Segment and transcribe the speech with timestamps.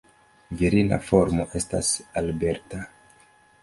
[0.61, 1.95] Virina formo estas
[2.25, 2.85] "Alberta".